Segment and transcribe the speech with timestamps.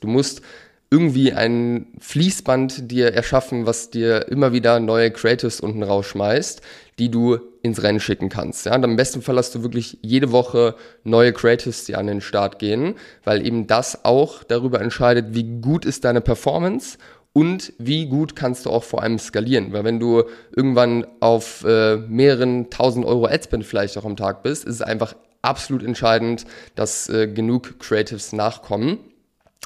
[0.00, 0.42] Du musst
[0.90, 6.62] irgendwie ein Fließband dir erschaffen, was dir immer wieder neue Creatives unten rausschmeißt,
[6.98, 8.66] die du ins Rennen schicken kannst.
[8.66, 12.20] Ja, und am besten Fall hast du wirklich jede Woche neue Creatives, die an den
[12.20, 16.98] Start gehen, weil eben das auch darüber entscheidet, wie gut ist deine Performance
[17.32, 19.72] und wie gut kannst du auch vor allem skalieren.
[19.72, 20.22] Weil wenn du
[20.54, 25.16] irgendwann auf äh, mehreren tausend Euro Adspend vielleicht auch am Tag bist, ist es einfach
[25.42, 26.44] absolut entscheidend,
[26.76, 28.98] dass äh, genug Creatives nachkommen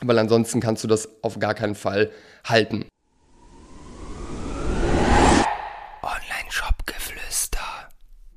[0.02, 2.10] weil ansonsten kannst du das auf gar keinen Fall
[2.44, 2.86] halten.
[6.02, 7.58] Online-Shop-Geflüster.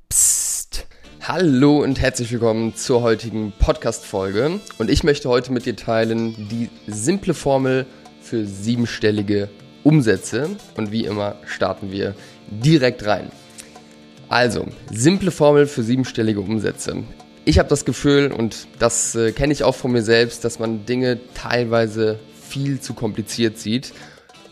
[0.08, 0.86] Psst.
[1.22, 4.60] Hallo und herzlich willkommen zur heutigen Podcast-Folge.
[4.78, 7.86] Und ich möchte heute mit dir teilen die simple Formel
[8.20, 9.48] für siebenstellige
[9.82, 10.50] Umsätze.
[10.76, 12.14] Und wie immer starten wir
[12.48, 13.30] direkt rein.
[14.28, 17.04] Also, simple Formel für siebenstellige Umsätze
[17.44, 20.86] ich habe das Gefühl, und das äh, kenne ich auch von mir selbst, dass man
[20.86, 23.92] Dinge teilweise viel zu kompliziert sieht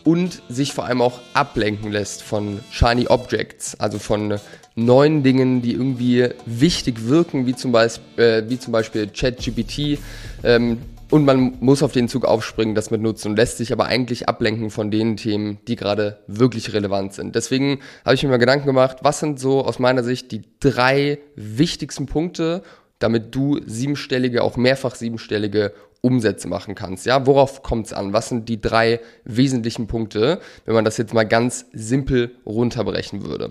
[0.03, 4.39] und sich vor allem auch ablenken lässt von Shiny Objects, also von
[4.75, 9.99] neuen Dingen, die irgendwie wichtig wirken, wie zum Beispiel, äh, wie zum Beispiel ChatGPT.
[10.43, 13.85] Ähm, und man muss auf den Zug aufspringen, das mit nutzen und lässt sich aber
[13.85, 17.35] eigentlich ablenken von den Themen, die gerade wirklich relevant sind.
[17.35, 21.19] Deswegen habe ich mir mal Gedanken gemacht, was sind so aus meiner Sicht die drei
[21.35, 22.63] wichtigsten Punkte,
[23.03, 27.05] damit du siebenstellige, auch mehrfach siebenstellige Umsätze machen kannst.
[27.05, 28.13] Ja, worauf kommt es an?
[28.13, 33.49] Was sind die drei wesentlichen Punkte, wenn man das jetzt mal ganz simpel runterbrechen würde?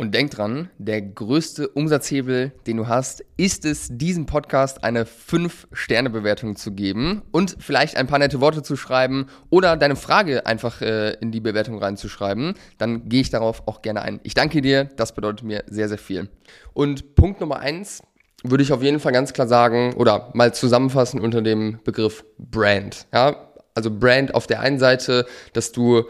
[0.00, 6.56] Und denk dran, der größte Umsatzhebel, den du hast, ist es, diesem Podcast eine 5-Sterne-Bewertung
[6.56, 11.12] zu geben und vielleicht ein paar nette Worte zu schreiben oder deine Frage einfach äh,
[11.20, 12.54] in die Bewertung reinzuschreiben.
[12.78, 14.20] Dann gehe ich darauf auch gerne ein.
[14.22, 16.30] Ich danke dir, das bedeutet mir sehr, sehr viel.
[16.72, 18.02] Und Punkt Nummer eins
[18.42, 23.06] würde ich auf jeden Fall ganz klar sagen oder mal zusammenfassen unter dem Begriff Brand.
[23.12, 26.04] Ja, also Brand auf der einen Seite, dass du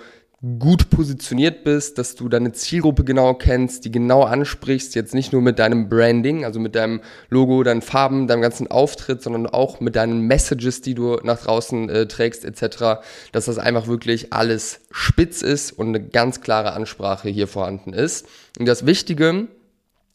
[0.58, 5.42] gut positioniert bist, dass du deine Zielgruppe genau kennst, die genau ansprichst, jetzt nicht nur
[5.42, 9.96] mit deinem Branding, also mit deinem Logo, deinen Farben, deinem ganzen Auftritt, sondern auch mit
[9.96, 13.02] deinen Messages, die du nach draußen äh, trägst etc.,
[13.32, 18.26] dass das einfach wirklich alles spitz ist und eine ganz klare Ansprache hier vorhanden ist.
[18.58, 19.48] Und das Wichtige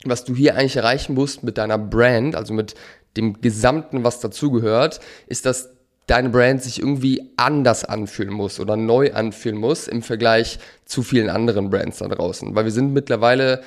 [0.09, 2.75] was du hier eigentlich erreichen musst mit deiner Brand, also mit
[3.17, 5.69] dem Gesamten, was dazugehört, ist, dass
[6.07, 11.29] deine Brand sich irgendwie anders anfühlen muss oder neu anfühlen muss im Vergleich zu vielen
[11.29, 12.55] anderen Brands da draußen.
[12.55, 13.63] Weil wir sind mittlerweile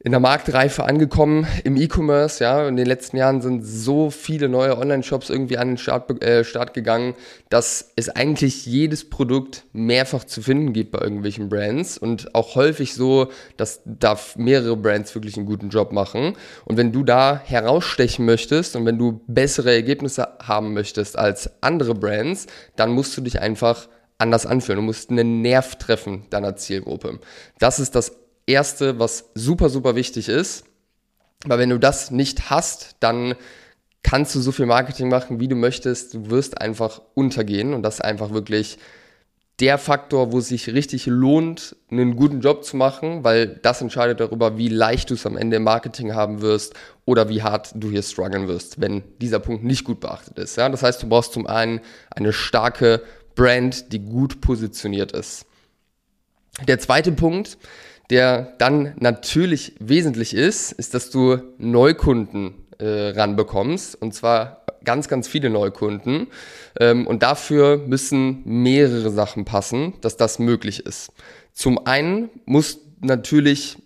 [0.00, 2.42] in der Marktreife angekommen im E-Commerce.
[2.42, 6.44] Ja, in den letzten Jahren sind so viele neue Online-Shops irgendwie an den Start, äh,
[6.44, 7.14] Start gegangen,
[7.48, 12.94] dass es eigentlich jedes Produkt mehrfach zu finden gibt bei irgendwelchen Brands und auch häufig
[12.94, 16.34] so, dass da mehrere Brands wirklich einen guten Job machen.
[16.64, 21.94] Und wenn du da herausstechen möchtest und wenn du bessere Ergebnisse haben möchtest als andere
[21.94, 23.88] Brands, dann musst du dich einfach
[24.18, 24.78] anders anfühlen.
[24.78, 27.18] Du musst einen Nerv treffen deiner Zielgruppe.
[27.58, 28.12] Das ist das
[28.48, 30.64] Erste, was super, super wichtig ist.
[31.44, 33.34] Weil wenn du das nicht hast, dann
[34.02, 36.14] kannst du so viel Marketing machen, wie du möchtest.
[36.14, 38.78] Du wirst einfach untergehen und das ist einfach wirklich
[39.60, 44.20] der Faktor, wo es sich richtig lohnt, einen guten Job zu machen, weil das entscheidet
[44.20, 47.90] darüber, wie leicht du es am Ende im Marketing haben wirst oder wie hart du
[47.90, 50.56] hier strugglen wirst, wenn dieser Punkt nicht gut beachtet ist.
[50.56, 50.68] Ja?
[50.68, 51.80] Das heißt, du brauchst zum einen
[52.10, 53.02] eine starke
[53.34, 55.44] Brand, die gut positioniert ist.
[56.66, 57.58] Der zweite Punkt,
[58.10, 65.28] der dann natürlich wesentlich ist, ist, dass du Neukunden äh, ranbekommst und zwar ganz, ganz
[65.28, 66.28] viele Neukunden.
[66.80, 71.12] Ähm, und dafür müssen mehrere Sachen passen, dass das möglich ist.
[71.52, 73.78] Zum einen muss natürlich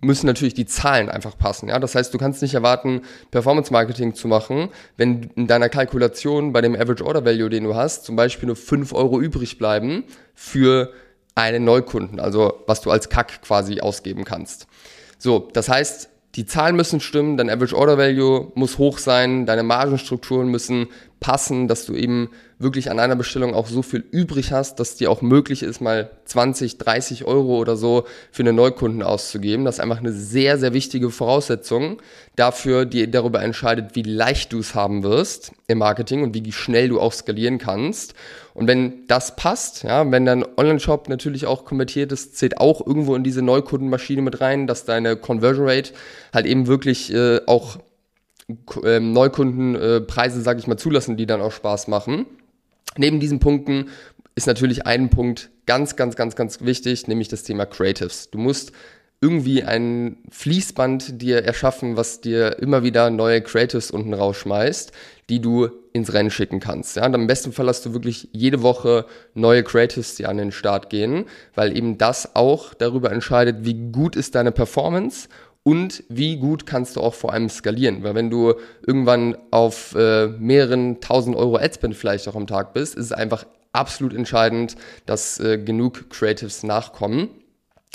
[0.00, 1.68] müssen natürlich die Zahlen einfach passen.
[1.68, 1.78] Ja?
[1.80, 3.02] Das heißt, du kannst nicht erwarten,
[3.32, 7.74] Performance Marketing zu machen, wenn in deiner Kalkulation bei dem Average Order Value, den du
[7.74, 10.92] hast, zum Beispiel nur 5 Euro übrig bleiben für
[11.38, 14.66] einen Neukunden, also was du als Kack quasi ausgeben kannst.
[15.18, 19.62] So, das heißt, die Zahlen müssen stimmen, dein Average Order Value muss hoch sein, deine
[19.62, 20.88] Margenstrukturen müssen
[21.20, 25.10] passen, dass du eben wirklich an einer Bestellung auch so viel übrig hast, dass dir
[25.10, 29.64] auch möglich ist, mal 20, 30 Euro oder so für einen Neukunden auszugeben.
[29.64, 32.02] Das ist einfach eine sehr, sehr wichtige Voraussetzung
[32.36, 36.88] dafür, die darüber entscheidet, wie leicht du es haben wirst im Marketing und wie schnell
[36.88, 38.14] du auch skalieren kannst.
[38.54, 43.14] Und wenn das passt, ja, wenn dein Online-Shop natürlich auch konvertiert ist, zählt auch irgendwo
[43.14, 45.92] in diese Neukundenmaschine mit rein, dass deine Conversion Rate
[46.32, 47.78] halt eben wirklich äh, auch
[48.84, 52.26] ähm, Neukundenpreise, äh, sage ich mal, zulassen, die dann auch Spaß machen.
[52.96, 53.88] Neben diesen Punkten
[54.34, 58.30] ist natürlich ein Punkt ganz, ganz, ganz, ganz wichtig, nämlich das Thema Creatives.
[58.30, 58.72] Du musst
[59.20, 64.92] irgendwie ein Fließband dir erschaffen, was dir immer wieder neue Creatives unten rausschmeißt,
[65.28, 66.96] die du ins Rennen schicken kannst.
[66.96, 70.52] Ja, und am besten Fall hast du wirklich jede Woche neue Creatives, die an den
[70.52, 71.24] Start gehen,
[71.56, 75.28] weil eben das auch darüber entscheidet, wie gut ist deine Performance
[75.68, 78.02] und wie gut kannst du auch vor allem skalieren.
[78.02, 78.54] Weil wenn du
[78.86, 83.44] irgendwann auf äh, mehreren tausend Euro Adspend vielleicht auch am Tag bist, ist es einfach
[83.72, 87.28] absolut entscheidend, dass äh, genug Creatives nachkommen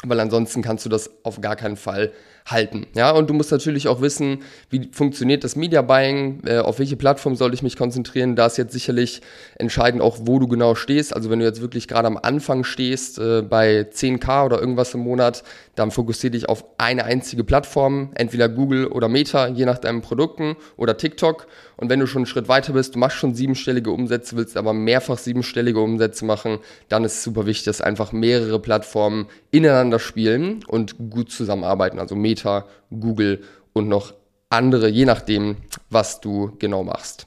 [0.05, 2.11] weil ansonsten kannst du das auf gar keinen Fall
[2.45, 2.87] halten.
[2.93, 4.39] Ja, und du musst natürlich auch wissen,
[4.69, 8.35] wie funktioniert das Media Buying, äh, auf welche Plattform soll ich mich konzentrieren.
[8.35, 9.21] Da ist jetzt sicherlich
[9.55, 11.15] entscheidend auch, wo du genau stehst.
[11.15, 15.01] Also wenn du jetzt wirklich gerade am Anfang stehst, äh, bei 10k oder irgendwas im
[15.01, 15.43] Monat,
[15.75, 20.55] dann fokussiere dich auf eine einzige Plattform, entweder Google oder Meta, je nach deinen Produkten
[20.75, 21.47] oder TikTok.
[21.77, 24.73] Und wenn du schon einen Schritt weiter bist, du machst schon siebenstellige Umsätze, willst aber
[24.73, 26.59] mehrfach siebenstellige Umsätze machen,
[26.89, 31.99] dann ist es super wichtig, dass einfach mehrere Plattformen ineinander spielen und gut zusammenarbeiten.
[31.99, 33.43] Also Meta Meta, Google
[33.73, 34.13] und noch
[34.49, 35.57] andere, je nachdem,
[35.89, 37.25] was du genau machst.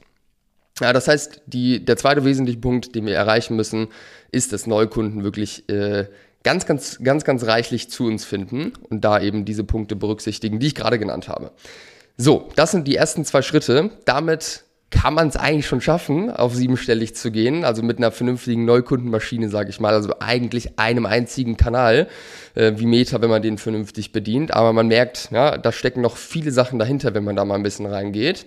[0.79, 3.87] Ja, das heißt, die, der zweite wesentliche Punkt, den wir erreichen müssen,
[4.31, 6.05] ist, dass Neukunden wirklich äh,
[6.43, 10.67] ganz, ganz, ganz, ganz reichlich zu uns finden und da eben diese Punkte berücksichtigen, die
[10.67, 11.51] ich gerade genannt habe.
[12.15, 13.89] So, das sind die ersten zwei Schritte.
[14.05, 18.63] Damit kann man es eigentlich schon schaffen, auf siebenstellig zu gehen, also mit einer vernünftigen
[18.63, 22.07] Neukundenmaschine, sage ich mal, also eigentlich einem einzigen Kanal
[22.55, 24.53] äh, wie Meta, wenn man den vernünftig bedient.
[24.53, 27.63] Aber man merkt, ja, da stecken noch viele Sachen dahinter, wenn man da mal ein
[27.63, 28.45] bisschen reingeht.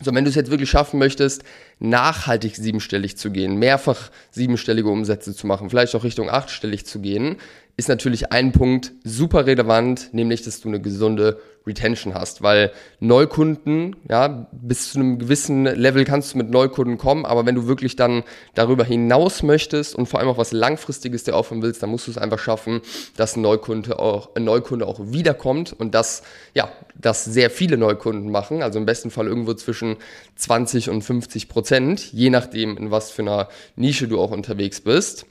[0.00, 1.44] So, wenn du es jetzt wirklich schaffen möchtest,
[1.78, 7.36] nachhaltig siebenstellig zu gehen, mehrfach siebenstellige Umsätze zu machen, vielleicht auch Richtung achtstellig zu gehen,
[7.76, 13.96] ist natürlich ein Punkt super relevant, nämlich, dass du eine gesunde Retention hast, weil Neukunden,
[14.08, 17.96] ja, bis zu einem gewissen Level kannst du mit Neukunden kommen, aber wenn du wirklich
[17.96, 18.24] dann
[18.54, 22.10] darüber hinaus möchtest und vor allem auch was Langfristiges dir aufhören willst, dann musst du
[22.10, 22.80] es einfach schaffen,
[23.16, 26.22] dass ein Neukunde auch, ein Neukunde auch wiederkommt und das,
[26.54, 29.96] ja, dass sehr viele Neukunden machen, also im besten Fall irgendwo zwischen
[30.36, 35.26] 20 und 50 Prozent, je nachdem, in was für einer Nische du auch unterwegs bist.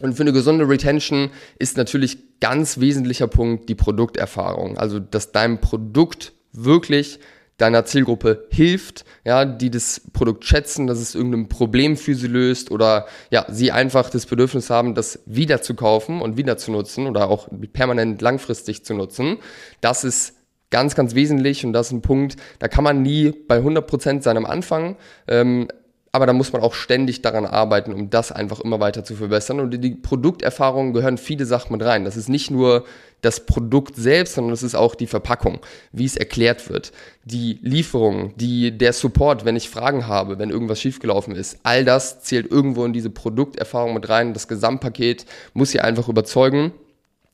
[0.00, 4.78] Und für eine gesunde Retention ist natürlich ganz wesentlicher Punkt die Produkterfahrung.
[4.78, 7.18] Also, dass dein Produkt wirklich
[7.58, 12.70] deiner Zielgruppe hilft, ja, die das Produkt schätzen, dass es irgendein Problem für sie löst
[12.70, 17.08] oder ja, sie einfach das Bedürfnis haben, das wieder zu kaufen und wieder zu nutzen
[17.08, 19.38] oder auch permanent langfristig zu nutzen.
[19.80, 20.36] Das ist
[20.70, 24.46] ganz, ganz wesentlich und das ist ein Punkt, da kann man nie bei 100% seinem
[24.46, 24.96] Anfang
[25.26, 25.66] ähm,
[26.12, 29.60] aber da muss man auch ständig daran arbeiten, um das einfach immer weiter zu verbessern.
[29.60, 32.04] Und in die Produkterfahrung gehören viele Sachen mit rein.
[32.04, 32.84] Das ist nicht nur
[33.20, 35.58] das Produkt selbst, sondern es ist auch die Verpackung,
[35.92, 36.92] wie es erklärt wird,
[37.24, 41.58] die Lieferung, die, der Support, wenn ich Fragen habe, wenn irgendwas schiefgelaufen ist.
[41.62, 44.34] All das zählt irgendwo in diese Produkterfahrung mit rein.
[44.34, 46.72] Das Gesamtpaket muss hier einfach überzeugen.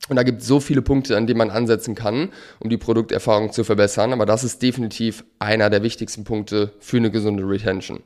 [0.09, 2.29] Und da gibt es so viele Punkte, an denen man ansetzen kann,
[2.59, 4.13] um die Produkterfahrung zu verbessern.
[4.13, 8.01] Aber das ist definitiv einer der wichtigsten Punkte für eine gesunde Retention.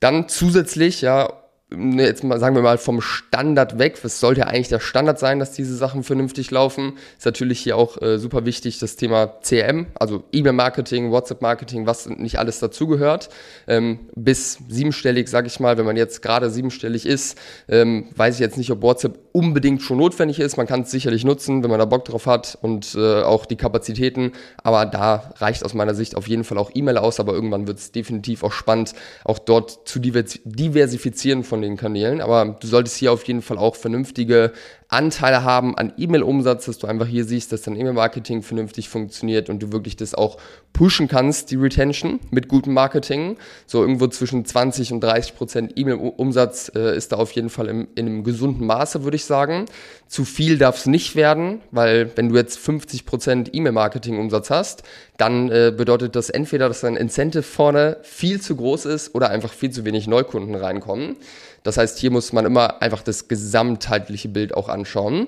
[0.00, 1.28] Dann zusätzlich, ja,
[1.70, 5.38] Ne, jetzt mal sagen wir mal vom Standard weg, was sollte eigentlich der Standard sein,
[5.38, 9.86] dass diese Sachen vernünftig laufen, ist natürlich hier auch äh, super wichtig das Thema CRM,
[9.94, 13.28] also E-Mail-Marketing, WhatsApp-Marketing, was nicht alles dazugehört.
[13.66, 18.40] Ähm, bis siebenstellig, sage ich mal, wenn man jetzt gerade siebenstellig ist, ähm, weiß ich
[18.40, 20.56] jetzt nicht, ob WhatsApp unbedingt schon notwendig ist.
[20.56, 23.56] Man kann es sicherlich nutzen, wenn man da Bock drauf hat und äh, auch die
[23.56, 24.32] Kapazitäten,
[24.62, 27.78] aber da reicht aus meiner Sicht auf jeden Fall auch E-Mail aus, aber irgendwann wird
[27.78, 28.94] es definitiv auch spannend,
[29.24, 33.58] auch dort zu diversifizieren von von den Kanälen, aber du solltest hier auf jeden Fall
[33.58, 34.52] auch vernünftige
[34.90, 39.62] Anteile haben an E-Mail-Umsatz, dass du einfach hier siehst, dass dein E-Mail-Marketing vernünftig funktioniert und
[39.62, 40.38] du wirklich das auch
[40.72, 43.36] pushen kannst, die Retention mit gutem Marketing.
[43.66, 47.88] So irgendwo zwischen 20 und 30 Prozent E-Mail-Umsatz äh, ist da auf jeden Fall im,
[47.96, 49.66] in einem gesunden Maße, würde ich sagen.
[50.06, 54.84] Zu viel darf es nicht werden, weil wenn du jetzt 50 Prozent E-Mail-Marketing-Umsatz hast,
[55.18, 59.52] dann äh, bedeutet das entweder, dass dein Incentive vorne viel zu groß ist oder einfach
[59.52, 61.16] viel zu wenig Neukunden reinkommen.
[61.68, 65.26] Das heißt, hier muss man immer einfach das gesamtheitliche Bild auch anschauen.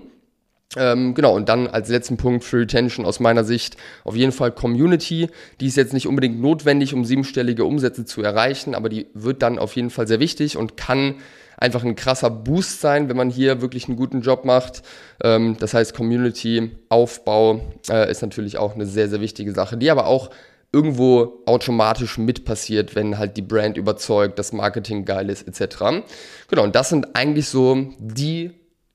[0.75, 4.51] Ähm, genau, und dann als letzten Punkt für Retention aus meiner Sicht auf jeden Fall
[4.51, 5.29] Community.
[5.61, 9.59] Die ist jetzt nicht unbedingt notwendig, um siebenstellige Umsätze zu erreichen, aber die wird dann
[9.59, 11.17] auf jeden Fall sehr wichtig und kann
[11.59, 14.81] einfach ein krasser Boost sein, wenn man hier wirklich einen guten Job macht.
[15.23, 20.07] Ähm, das heißt, Community-Aufbau äh, ist natürlich auch eine sehr, sehr wichtige Sache, die aber
[20.07, 20.31] auch
[20.73, 26.05] irgendwo automatisch mit passiert, wenn halt die Brand überzeugt, das Marketing geil ist, etc.
[26.49, 28.53] Genau, und das sind eigentlich so die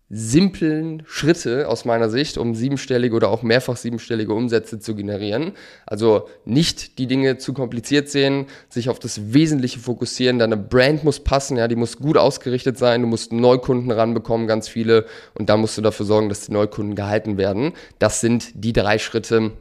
[0.07, 5.53] simplen Schritte aus meiner Sicht, um siebenstellige oder auch mehrfach siebenstellige Umsätze zu generieren.
[5.87, 10.37] Also nicht die Dinge zu kompliziert sehen, sich auf das Wesentliche fokussieren.
[10.37, 13.01] Deine Brand muss passen, ja, die muss gut ausgerichtet sein.
[13.01, 15.05] Du musst Neukunden ranbekommen, ganz viele.
[15.33, 17.73] Und da musst du dafür sorgen, dass die Neukunden gehalten werden.
[17.97, 19.53] Das sind die drei Schritte,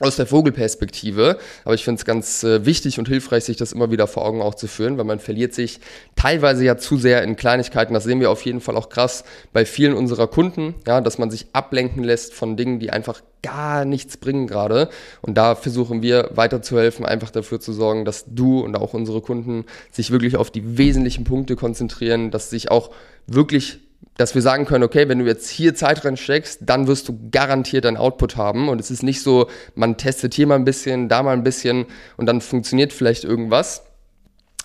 [0.00, 1.38] aus der Vogelperspektive.
[1.64, 4.42] Aber ich finde es ganz äh, wichtig und hilfreich, sich das immer wieder vor Augen
[4.42, 5.80] auch zu führen, weil man verliert sich
[6.16, 7.94] teilweise ja zu sehr in Kleinigkeiten.
[7.94, 11.30] Das sehen wir auf jeden Fall auch krass bei vielen unserer Kunden, ja, dass man
[11.30, 14.88] sich ablenken lässt von Dingen, die einfach gar nichts bringen gerade.
[15.22, 19.64] Und da versuchen wir weiterzuhelfen, einfach dafür zu sorgen, dass du und auch unsere Kunden
[19.90, 22.90] sich wirklich auf die wesentlichen Punkte konzentrieren, dass sich auch
[23.26, 23.80] wirklich
[24.16, 27.86] dass wir sagen können, okay, wenn du jetzt hier Zeit reinsteckst, dann wirst du garantiert
[27.86, 28.68] ein Output haben.
[28.68, 31.86] Und es ist nicht so, man testet hier mal ein bisschen, da mal ein bisschen
[32.18, 33.84] und dann funktioniert vielleicht irgendwas.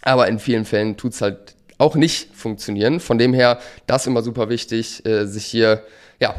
[0.01, 2.99] Aber in vielen Fällen tut es halt auch nicht funktionieren.
[2.99, 5.83] Von dem her, das immer super wichtig, äh, sich hier
[6.19, 6.35] ja,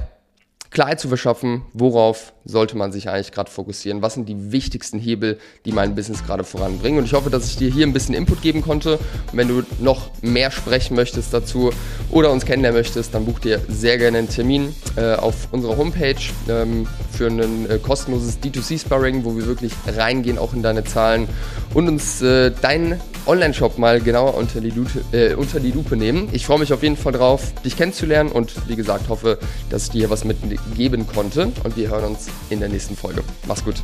[0.77, 5.39] Klarheit zu verschaffen, worauf sollte man sich eigentlich gerade fokussieren, was sind die wichtigsten Hebel,
[5.65, 6.99] die mein Business gerade voranbringen.
[6.99, 8.99] Und ich hoffe, dass ich dir hier ein bisschen Input geben konnte.
[9.33, 11.71] Und wenn du noch mehr sprechen möchtest dazu
[12.11, 16.15] oder uns kennenlernen möchtest, dann buch dir sehr gerne einen Termin äh, auf unserer Homepage
[16.47, 21.27] ähm, für ein äh, kostenloses D2C-Sparring, wo wir wirklich reingehen, auch in deine Zahlen
[21.73, 26.29] und uns äh, deinen Online-Shop mal genauer unter die, Lupe, äh, unter die Lupe nehmen.
[26.33, 29.39] Ich freue mich auf jeden Fall drauf, dich kennenzulernen und wie gesagt hoffe,
[29.71, 33.23] dass ich dir was mitgeben konnte und wir hören uns in der nächsten Folge.
[33.47, 33.77] Mach's gut.